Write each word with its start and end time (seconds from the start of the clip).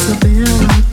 disability 0.00 0.89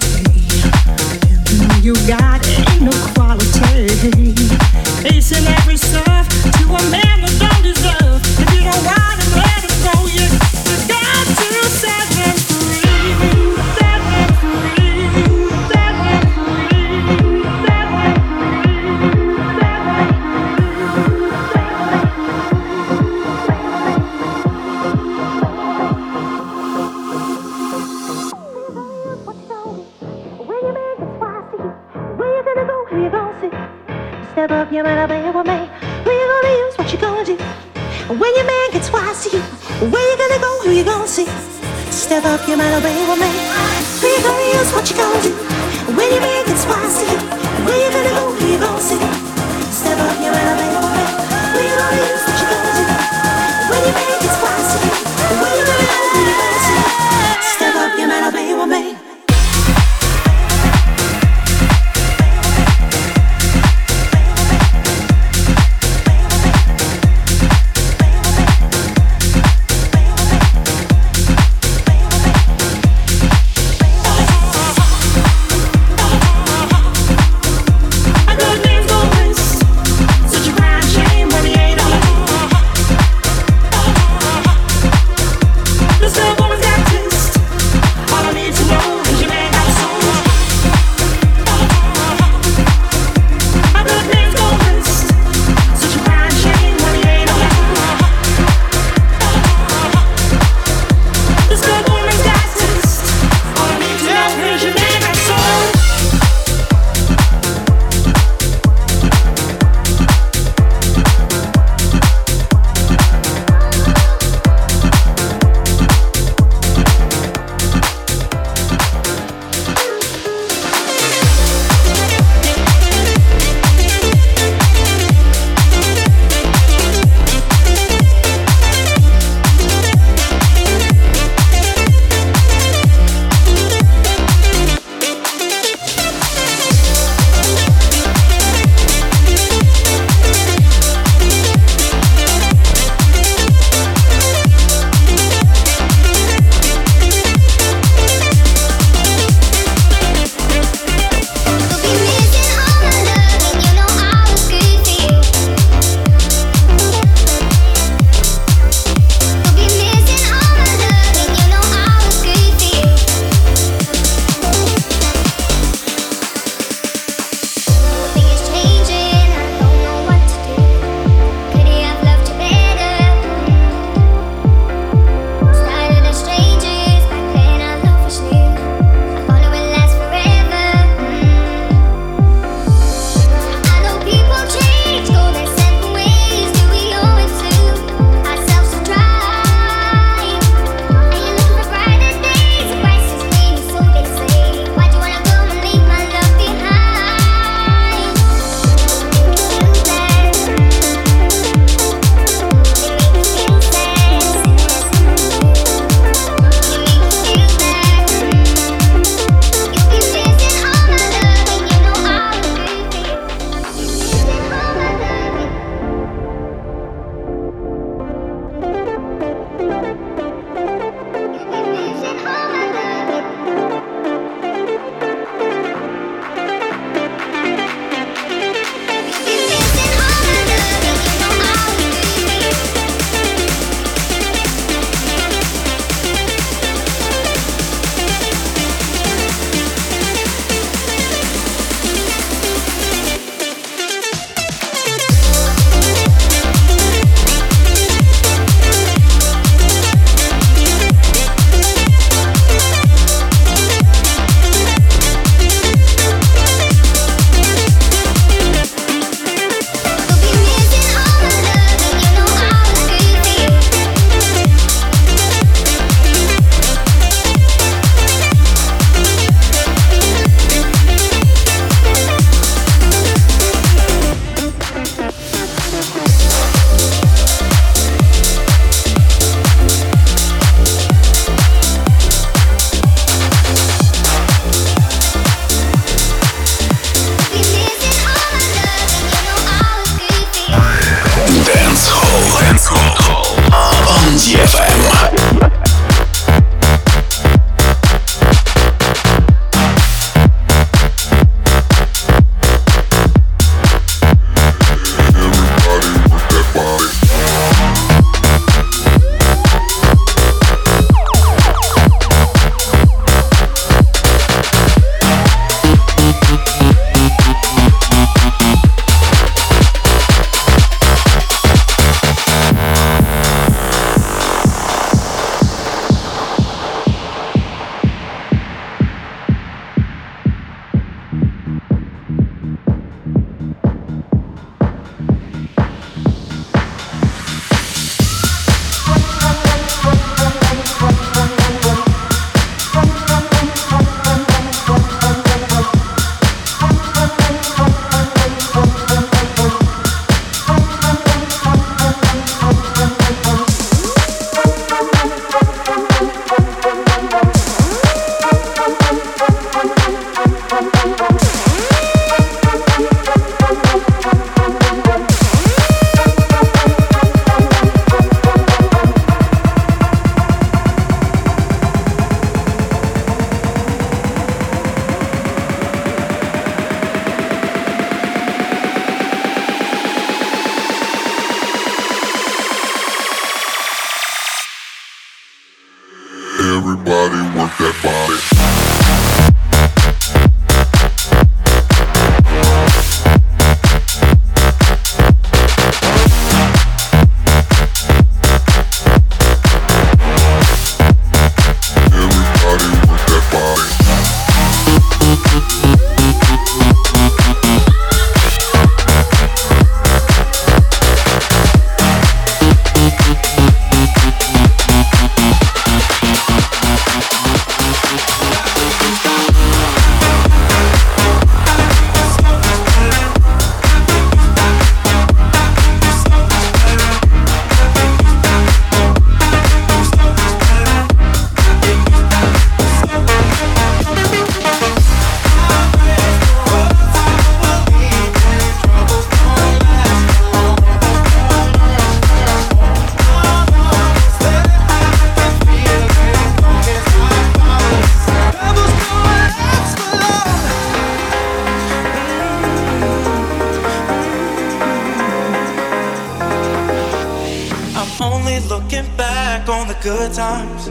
good 459.87 460.13
times. 460.13 460.67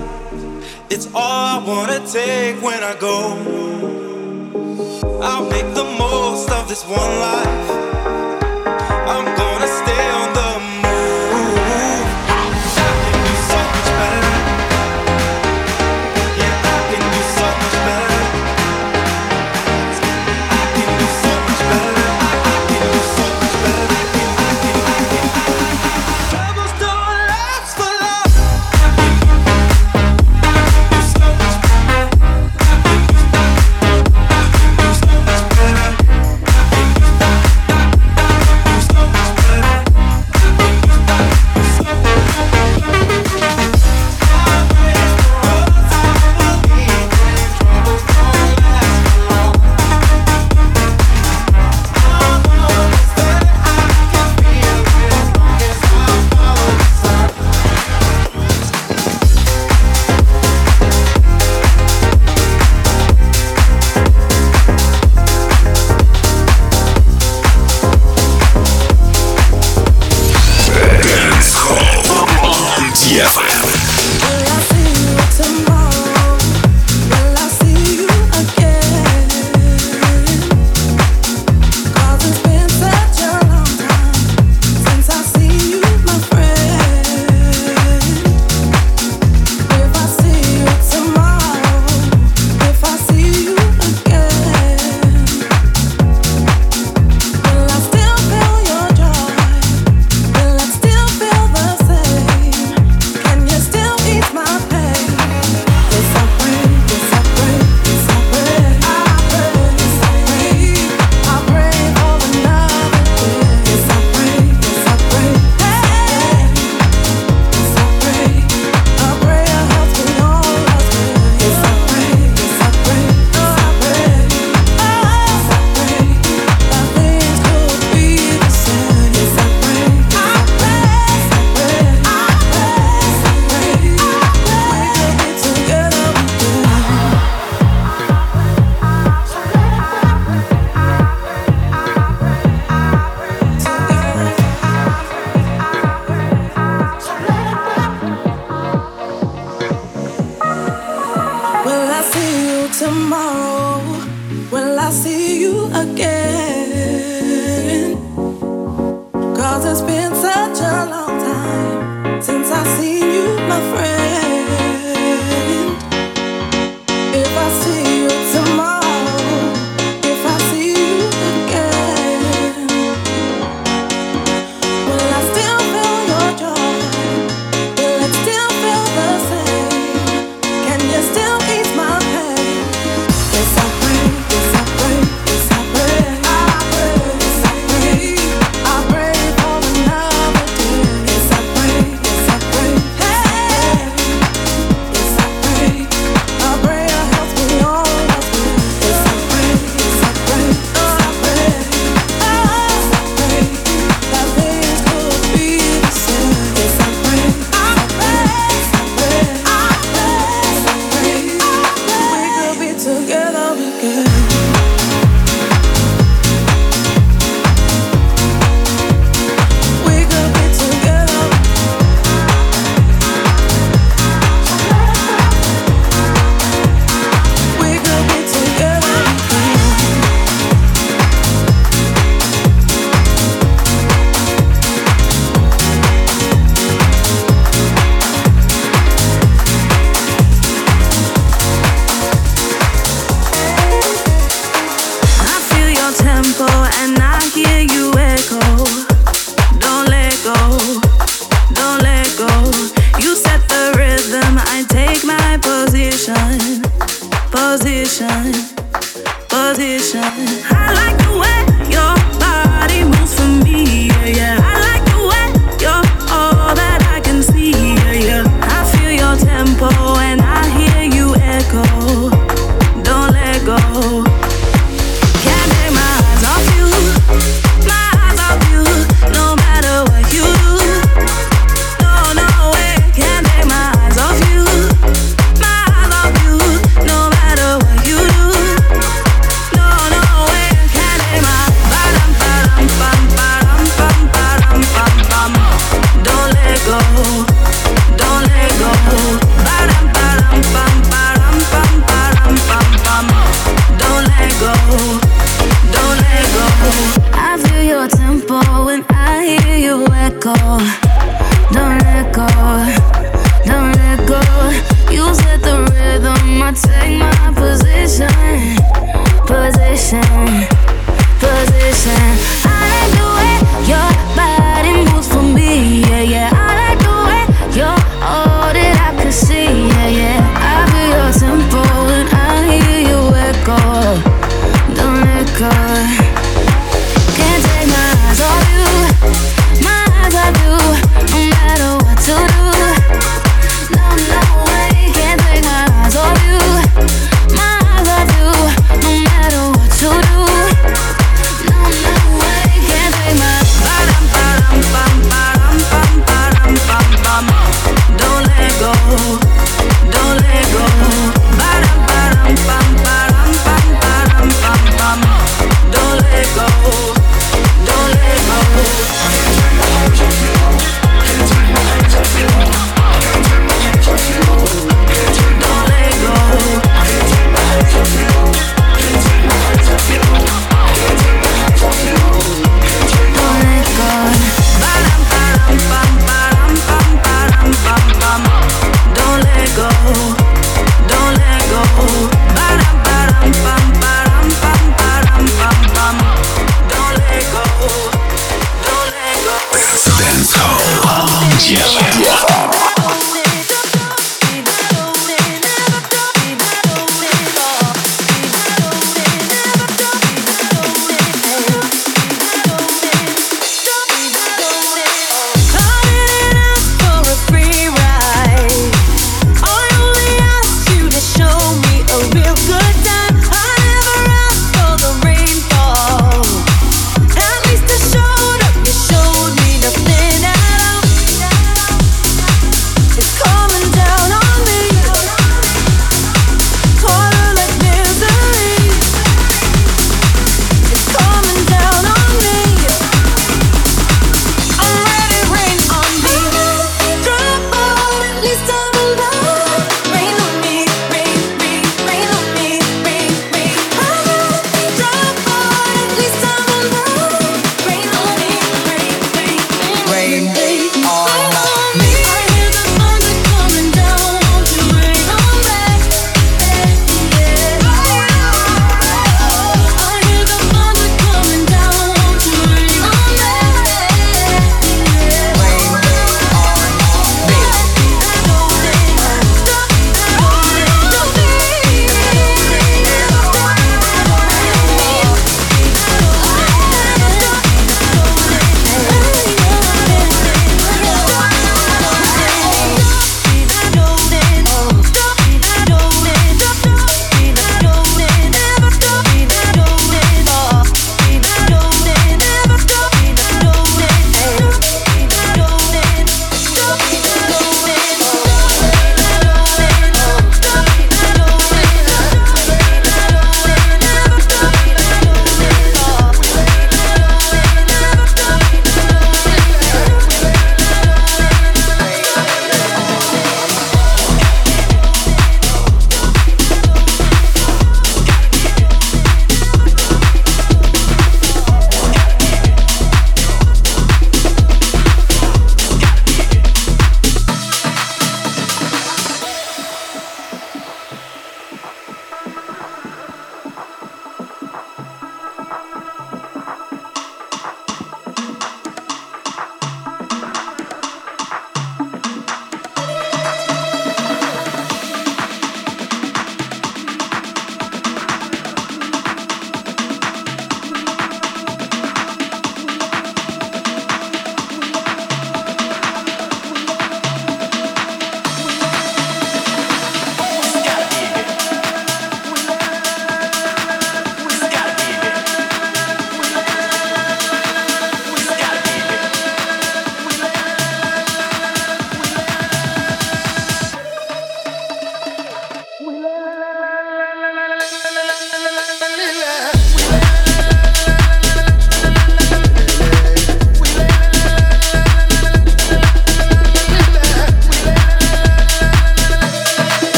It's 0.90 1.06
all 1.14 1.62
I 1.62 1.64
wanna 1.66 2.06
take 2.06 2.61
when 2.61 2.85
I 2.85 2.94
go. 3.00 3.18
I'll 5.23 5.49
make 5.49 5.68
the 5.75 5.85
most 5.99 6.50
of 6.50 6.68
this 6.68 6.85
one 6.85 7.18
life. 7.18 7.65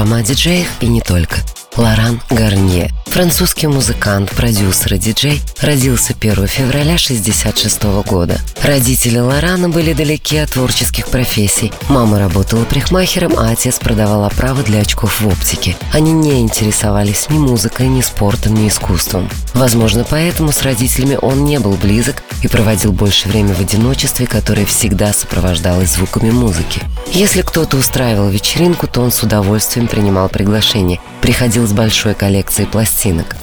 Программа 0.00 0.22
о 0.22 0.26
диджеях 0.26 0.66
и 0.80 0.86
не 0.86 1.02
только. 1.02 1.36
Лоран 1.76 2.22
Гарнье, 2.30 2.90
французский 3.04 3.66
музыкант, 3.66 4.30
продюсер 4.30 4.94
и 4.94 4.98
диджей, 4.98 5.42
родился 5.60 6.14
1 6.18 6.46
февраля 6.46 6.94
1966 6.94 7.82
года. 8.08 8.40
Родители 8.62 9.18
Лорана 9.18 9.68
были 9.68 9.92
далеки 9.92 10.38
от 10.38 10.52
творческих 10.52 11.06
профессий. 11.08 11.70
Мама 11.90 12.18
работала 12.18 12.64
парикмахером, 12.64 13.38
а 13.38 13.50
отец 13.50 13.78
продавал 13.78 14.24
оправы 14.24 14.62
для 14.62 14.80
очков 14.80 15.20
в 15.20 15.28
оптике. 15.28 15.76
Они 15.92 16.12
не 16.12 16.40
интересовались 16.40 17.28
ни 17.28 17.36
музыкой, 17.36 17.88
ни 17.88 18.00
спортом, 18.00 18.54
ни 18.54 18.68
искусством. 18.68 19.28
Возможно, 19.52 20.06
поэтому 20.08 20.50
с 20.52 20.62
родителями 20.62 21.18
он 21.20 21.44
не 21.44 21.60
был 21.60 21.72
близок 21.72 22.22
и 22.42 22.48
проводил 22.48 22.92
больше 22.92 23.28
времени 23.28 23.52
в 23.52 23.60
одиночестве, 23.60 24.26
которое 24.26 24.64
всегда 24.64 25.12
сопровождалось 25.12 25.90
звуками 25.90 26.30
музыки. 26.30 26.80
Если 27.12 27.42
кто-то 27.42 27.76
устраивал 27.76 28.28
вечеринку, 28.28 28.86
то 28.86 29.00
он 29.00 29.10
с 29.10 29.22
удовольствием 29.24 29.88
принимал 29.88 30.28
приглашение. 30.28 31.00
Приходил 31.20 31.66
с 31.66 31.72
большой 31.72 32.14
коллекцией 32.14 32.68
пластинок. 32.68 33.36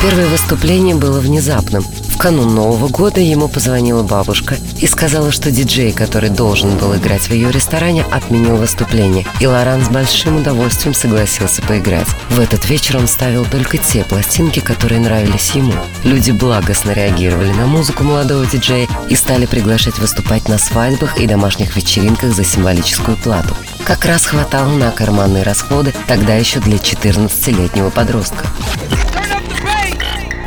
Первое 0.00 0.26
выступление 0.28 0.94
было 0.94 1.20
внезапным. 1.20 1.82
В 1.82 2.18
канун 2.18 2.54
Нового 2.54 2.88
года 2.88 3.20
ему 3.20 3.48
позвонила 3.48 4.02
бабушка 4.02 4.56
и 4.80 4.86
сказала, 4.86 5.32
что 5.32 5.50
диджей, 5.50 5.92
который 5.92 6.30
должен 6.30 6.76
был 6.76 6.94
играть 6.96 7.22
в 7.22 7.32
ее 7.32 7.50
ресторане, 7.50 8.04
отменил 8.10 8.56
выступление. 8.56 9.26
И 9.40 9.46
Лоран 9.46 9.84
с 9.84 9.88
большим 9.88 10.36
удовольствием 10.36 10.94
согласился 10.94 11.62
поиграть. 11.62 12.08
В 12.30 12.40
этот 12.40 12.68
вечер 12.68 12.96
он 12.96 13.06
ставил 13.06 13.44
только 13.44 13.78
те 13.78 14.04
пластинки, 14.04 14.60
которые 14.60 15.00
нравились 15.00 15.50
ему. 15.52 15.72
Люди 16.04 16.30
благостно 16.30 16.92
реагировали 16.92 17.52
на 17.52 17.66
музыку 17.66 18.04
молодого 18.04 18.46
диджея 18.46 18.88
и 19.08 19.16
стали 19.16 19.46
приглашать 19.46 19.98
выступать 19.98 20.48
на 20.48 20.58
свадьбах 20.58 21.18
и 21.18 21.26
домашних 21.26 21.76
вечеринках 21.76 22.34
за 22.34 22.44
символическую 22.44 23.16
плату. 23.16 23.56
Как 23.84 24.04
раз 24.04 24.26
хватало 24.26 24.70
на 24.76 24.90
карманные 24.92 25.42
расходы, 25.42 25.92
тогда 26.06 26.34
еще 26.34 26.60
для 26.60 26.76
14-летнего 26.76 27.90
подростка. 27.90 28.46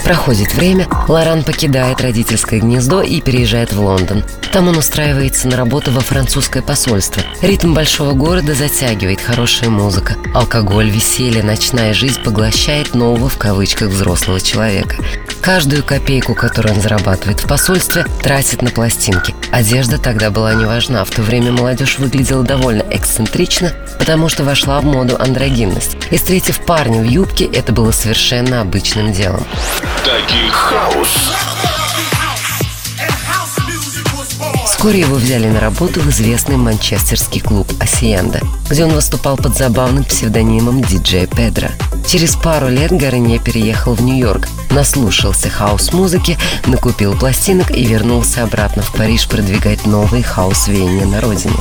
Проходит 0.05 0.53
время, 0.53 0.87
Лоран 1.07 1.43
покидает 1.43 1.99
родительское 1.99 2.59
гнездо 2.59 3.01
и 3.01 3.21
переезжает 3.21 3.73
в 3.73 3.81
Лондон. 3.81 4.23
Там 4.53 4.67
он 4.67 4.77
устраивается 4.77 5.47
на 5.47 5.57
работу 5.57 5.89
во 5.89 5.99
французское 6.01 6.61
посольство. 6.61 7.23
Ритм 7.41 7.73
большого 7.73 8.13
города 8.13 8.53
затягивает 8.53 9.19
хорошая 9.19 9.71
музыка. 9.71 10.15
Алкоголь, 10.35 10.91
веселье, 10.91 11.41
ночная 11.41 11.95
жизнь 11.95 12.21
поглощает 12.21 12.93
нового 12.93 13.29
в 13.29 13.37
кавычках 13.39 13.89
взрослого 13.89 14.39
человека. 14.39 14.97
Каждую 15.41 15.83
копейку, 15.83 16.35
которую 16.35 16.75
он 16.75 16.81
зарабатывает 16.81 17.39
в 17.39 17.47
посольстве, 17.47 18.05
тратит 18.21 18.61
на 18.61 18.69
пластинки. 18.69 19.35
Одежда 19.51 19.97
тогда 19.97 20.29
была 20.29 20.53
не 20.53 20.65
важна. 20.65 21.03
В 21.03 21.09
то 21.09 21.21
время 21.21 21.51
молодежь 21.51 21.97
выглядела 21.97 22.43
довольно 22.43 22.83
эксцентрично, 22.89 23.73
потому 23.99 24.29
что 24.29 24.43
вошла 24.43 24.79
в 24.81 24.85
моду 24.85 25.17
андрогинность. 25.19 25.97
И 26.11 26.17
встретив 26.17 26.59
парня 26.61 26.99
в 26.99 27.05
юбке, 27.05 27.45
это 27.45 27.73
было 27.73 27.91
совершенно 27.91 28.61
обычным 28.61 29.11
делом. 29.11 29.45
Таки 30.03 30.49
хаус. 30.51 31.31
Вскоре 34.65 34.99
его 34.99 35.15
взяли 35.15 35.47
на 35.47 35.59
работу 35.59 35.99
в 35.99 36.09
известный 36.09 36.57
манчестерский 36.57 37.41
клуб 37.41 37.71
«Асиенда», 37.79 38.41
где 38.69 38.85
он 38.85 38.91
выступал 38.93 39.37
под 39.37 39.57
забавным 39.57 40.03
псевдонимом 40.03 40.83
диджея 40.83 41.25
Педро. 41.25 41.69
Через 42.07 42.35
пару 42.35 42.67
лет 42.67 42.91
Гарнье 42.91 43.39
переехал 43.39 43.95
в 43.95 44.01
Нью-Йорк, 44.01 44.47
наслушался 44.69 45.49
хаус-музыки, 45.49 46.37
накупил 46.67 47.17
пластинок 47.17 47.71
и 47.71 47.83
вернулся 47.83 48.43
обратно 48.43 48.83
в 48.83 48.93
Париж 48.93 49.27
продвигать 49.27 49.87
новые 49.87 50.23
хаус-веяния 50.23 51.05
на 51.05 51.19
родине. 51.19 51.57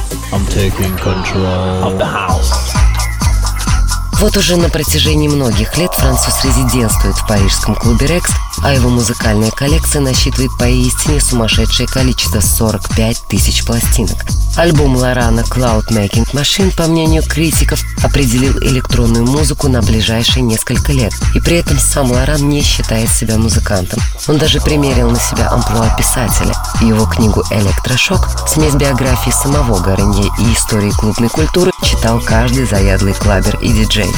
Вот 4.21 4.37
уже 4.37 4.57
на 4.57 4.69
протяжении 4.69 5.29
многих 5.29 5.77
лет 5.77 5.93
француз 5.93 6.45
резидентствует 6.45 7.17
в 7.17 7.27
парижском 7.27 7.75
клубе 7.75 8.07
«Рекс», 8.07 8.31
а 8.63 8.73
его 8.73 8.89
музыкальная 8.89 9.51
коллекция 9.51 10.01
насчитывает 10.01 10.57
поистине 10.59 11.21
сумасшедшее 11.21 11.89
количество– 11.89 12.41
45 12.41 13.23
тысяч 13.29 13.65
пластинок. 13.65 14.25
Альбом 14.57 14.97
Лорана 14.97 15.41
«Cloud 15.41 15.89
Making 15.89 16.31
Machine», 16.33 16.75
по 16.77 16.85
мнению 16.85 17.25
критиков, 17.25 17.83
определил 18.05 18.57
электронную 18.59 19.27
музыку 19.27 19.69
на 19.69 19.83
ближайшие 19.83 20.43
несколько 20.43 20.93
лет. 20.93 21.13
И 21.35 21.41
при 21.41 21.57
этом 21.57 21.77
сам 21.79 22.13
Лоран 22.13 22.49
не 22.49 22.63
считает 22.63 23.11
себя 23.11 23.37
музыкантом. 23.37 24.01
Он 24.29 24.39
даже 24.39 24.61
примерил 24.61 25.11
на 25.11 25.19
себя 25.19 25.51
амплуа 25.51 25.95
писателя. 25.99 26.55
Его 26.81 27.05
книгу 27.07 27.43
«Электрошок»– 27.51 28.29
смесь 28.49 28.75
биографии 28.75 29.31
самого 29.31 29.81
Гарнье 29.81 30.31
и 30.39 30.55
истории 30.55 30.91
клубной 30.93 31.29
культуры 31.31 31.73
читал 32.05 32.21
каждый 32.21 32.67
заядлый 32.67 33.15
клабер 33.15 33.57
и 33.63 33.73
диджей. 33.73 34.13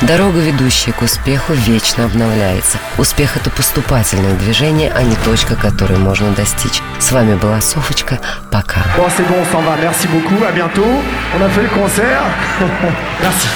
Дорога, 0.00 0.38
ведущая 0.38 0.92
к 0.92 1.02
успеху, 1.02 1.52
вечно 1.52 2.06
обновляется. 2.06 2.78
Успех– 2.96 3.36
это 3.36 3.50
поступательное 3.50 4.32
движение, 4.32 4.90
а 4.96 5.02
не 5.02 5.14
точка, 5.16 5.54
которой 5.54 5.98
можно 5.98 6.30
достичь. 6.30 6.80
С 6.98 7.12
вами 7.12 7.34
была 7.34 7.60
Софочка. 7.60 8.18
Пока. 8.50 8.80
Bon, 8.96 9.10
c'est 9.14 9.28
bon, 9.28 9.36
on 9.38 9.52
s'en 9.52 9.60
va. 9.60 9.76
Merci 9.76 10.08
beaucoup. 10.08 10.42
À 10.42 10.52
bientôt. 10.52 11.02
On 11.38 11.42
a 11.44 11.50
fait 11.50 11.64
le 11.64 11.68
concert. 11.68 12.22
Merci. 13.20 13.48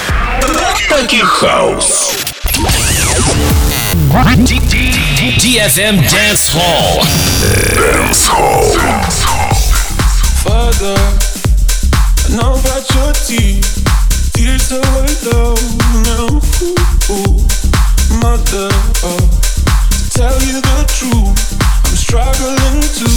Таки 0.87 1.19
хаус. 1.19 2.15
DFM 5.39 5.97
Dance 5.97 6.53
Hall. 6.53 7.01
Dance 7.73 8.27
Hall. 8.27 8.77
Father, 10.43 11.30
About 12.33 12.87
your 12.95 13.11
teeth. 13.11 13.83
Tears 14.31 14.71
now. 14.71 15.51
Mother, 18.21 18.71
oh, 19.03 19.19
tell 20.15 20.37
you 20.47 20.61
the 20.63 20.85
truth, 20.87 21.59
I'm 21.83 21.95
struggling 21.95 22.79
too. 22.95 23.11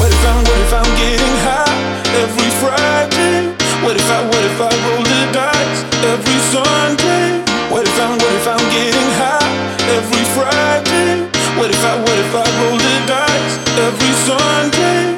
What 0.00 0.08
if 0.08 0.24
I'm, 0.24 0.40
what 0.48 0.60
if 0.64 0.72
I'm 0.72 0.90
getting 0.96 1.36
high 1.44 1.76
every 2.24 2.50
Friday? 2.56 3.52
What 3.84 3.96
if 3.96 4.08
I, 4.10 4.24
what 4.24 4.44
if 4.44 4.60
I 4.60 4.72
roll 4.88 5.02
the 5.04 5.22
dice 5.32 5.84
every 6.08 6.38
Sunday? 6.48 7.44
What 7.70 7.84
if 7.86 8.00
I'm, 8.00 8.16
what 8.16 8.32
if 8.32 8.48
I'm 8.48 8.64
getting 8.72 9.10
high 9.20 9.52
every 9.92 10.24
Friday? 10.32 11.28
What 11.58 11.70
if 11.70 11.84
I, 11.84 12.00
what 12.00 12.18
if 12.18 12.34
I 12.34 12.44
roll 12.64 12.78
the 12.78 12.96
dice 13.06 13.54
every 13.78 14.12
Sunday? 14.24 15.13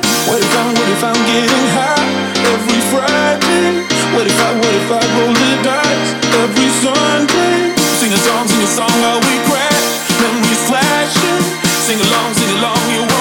If 0.97 1.05
I'm 1.05 1.27
getting 1.29 1.67
high 1.77 2.09
every 2.57 2.81
Friday? 2.89 3.85
What 4.17 4.25
if 4.25 4.41
I, 4.41 4.49
what 4.57 4.75
if 4.81 4.89
I 4.89 5.03
roll 5.21 5.29
the 5.29 5.53
dice 5.61 6.11
every 6.41 6.71
Sunday? 6.81 7.77
Sing 8.01 8.09
a 8.09 8.17
song, 8.17 8.49
sing 8.49 8.65
a 8.65 8.67
song 8.67 8.97
while 9.05 9.21
we 9.21 9.37
crash, 9.45 9.85
memories 10.25 10.63
flashing. 10.65 11.43
Sing 11.85 12.01
along, 12.01 12.33
sing 12.33 12.49
along, 12.57 12.81
you 12.89 13.16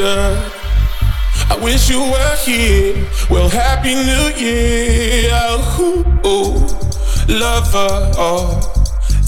I 0.00 1.58
wish 1.60 1.90
you 1.90 2.00
were 2.00 2.36
here. 2.44 3.04
Well, 3.28 3.48
happy 3.48 3.94
New 3.94 4.28
Year. 4.36 5.34
Ooh, 5.80 6.04
ooh. 6.26 6.66
Lover, 7.28 8.12
oh, 8.16 8.60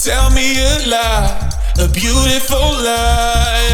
tell 0.03 0.31
me 0.31 0.57
a 0.59 0.89
lie, 0.89 1.51
a 1.79 1.89
beautiful 1.89 2.59
lie. 2.59 3.70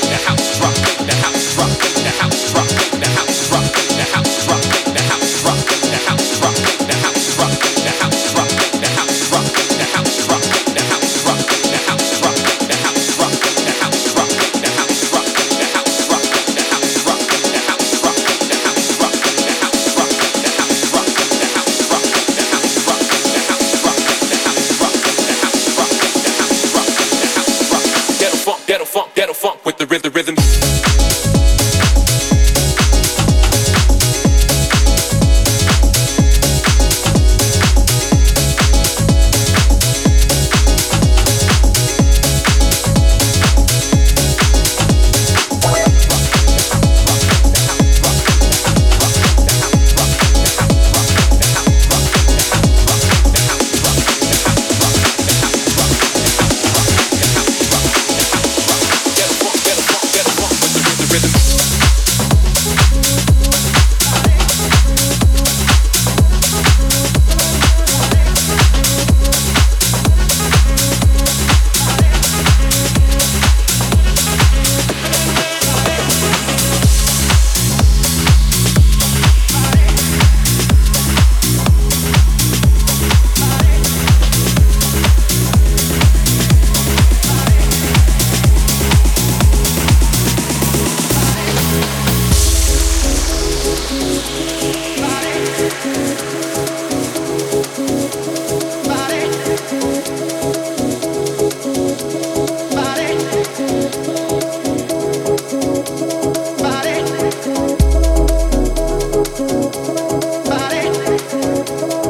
The 0.00 0.16
house 0.26 0.58
drop? 0.58 0.91